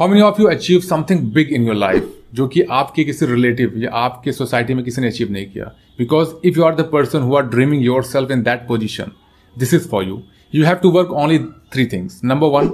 [0.00, 3.72] How many of you achieve something big in your life जो कि आपके किसी रिलेटिव
[3.82, 7.22] या आपके सोसाइटी में किसी ने अचीव नहीं किया because if you are the person
[7.22, 9.12] who are dreaming your self in that position
[9.58, 10.20] this is for you
[10.54, 11.38] you have to work only
[11.72, 12.70] three things number one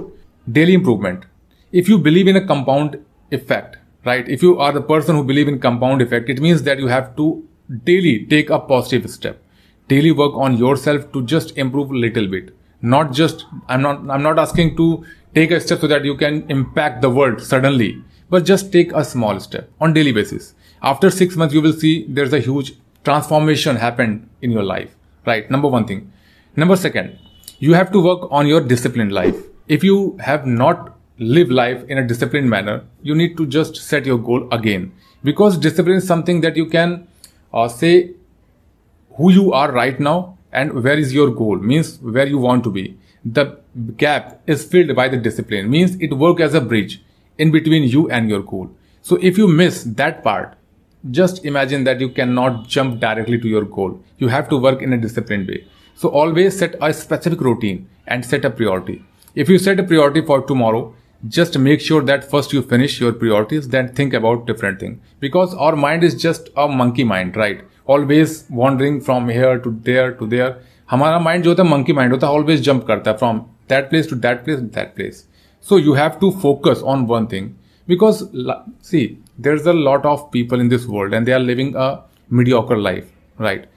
[0.47, 1.25] daily improvement
[1.73, 2.97] if you believe in a compound
[3.31, 6.79] effect right if you are the person who believe in compound effect it means that
[6.79, 7.25] you have to
[7.87, 9.39] daily take a positive step
[9.89, 12.51] daily work on yourself to just improve a little bit
[12.83, 14.87] not just i'm not i'm not asking to
[15.35, 19.03] take a step so that you can impact the world suddenly, but just take a
[19.03, 20.53] small step on daily basis.
[20.81, 24.95] After six months, you will see there's a huge transformation happened in your life,
[25.25, 25.49] right?
[25.49, 26.11] Number one thing.
[26.55, 27.17] Number second,
[27.59, 29.35] you have to work on your disciplined life.
[29.67, 34.05] If you have not lived life in a disciplined manner, you need to just set
[34.05, 34.91] your goal again
[35.23, 37.07] because discipline is something that you can
[37.53, 38.11] uh, say
[39.15, 42.71] who you are right now and where is your goal means where you want to
[42.71, 43.62] be the
[43.97, 45.69] gap is filled by the discipline.
[45.69, 47.01] Means it work as a bridge
[47.37, 48.71] in between you and your goal.
[49.01, 50.57] So if you miss that part
[51.11, 54.01] just imagine that you cannot jump directly to your goal.
[54.17, 55.67] You have to work in a disciplined way.
[55.95, 59.03] So always set a specific routine and set a priority.
[59.35, 60.95] If you set a priority for tomorrow
[61.27, 65.01] just make sure that first you finish your priorities then think about different thing.
[65.19, 70.11] Because our mind is just a monkey mind right always wandering from here to there
[70.11, 70.55] to there
[70.89, 73.89] हमारा mind जो होता है monkey mind होता है always jump करता है from that
[73.89, 75.25] place to that place that place
[75.65, 77.49] so you have to focus on one thing
[77.87, 78.23] because
[78.83, 79.05] see
[79.39, 82.77] there is a lot of people in this world and they are living a mediocre
[82.77, 83.69] life right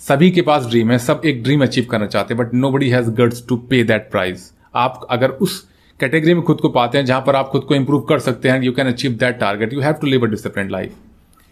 [0.00, 3.10] सभी के पास dream है, सब एक dream achieve करना चाहते हैं but nobody has
[3.10, 5.60] guts to pay that price आप अगर उस
[6.00, 8.62] कैटेगरी में खुद को पाते हैं जहाँ पर आप खुद को इंप्रूव कर सकते हैं
[8.62, 10.94] you can achieve that target you have to live a discipline life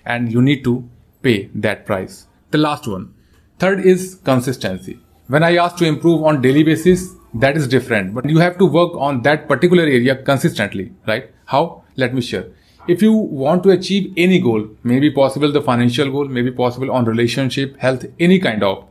[0.07, 0.83] and you need to
[1.23, 2.27] pay that price.
[2.51, 3.15] The last one.
[3.59, 5.01] Third is consistency.
[5.27, 8.67] When I ask to improve on daily basis, that is different, but you have to
[8.67, 11.31] work on that particular area consistently, right?
[11.45, 11.85] How?
[11.97, 12.47] Let me share.
[12.87, 17.05] If you want to achieve any goal, maybe possible the financial goal, maybe possible on
[17.05, 18.87] relationship, health, any kind of,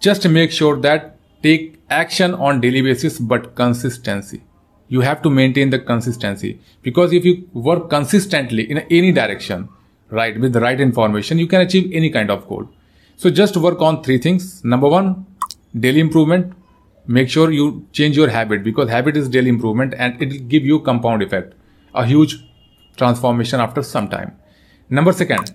[0.00, 4.42] just make sure that take action on daily basis, but consistency.
[4.88, 9.68] You have to maintain the consistency because if you work consistently in any direction,
[10.10, 12.68] right, with the right information, you can achieve any kind of goal.
[13.16, 14.64] So just work on three things.
[14.64, 15.26] Number one,
[15.78, 16.54] daily improvement.
[17.06, 20.64] Make sure you change your habit because habit is daily improvement and it will give
[20.64, 21.54] you compound effect
[21.94, 22.36] a huge
[22.96, 24.36] transformation after some time.
[24.90, 25.54] Number second.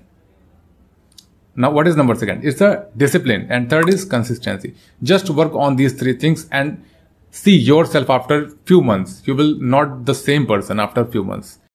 [1.56, 2.44] Now what is number second?
[2.44, 4.74] It's a discipline and third is consistency.
[5.03, 6.84] Just work on these three things and
[7.30, 9.22] see yourself after few months.
[9.25, 11.59] You will not the same person after few months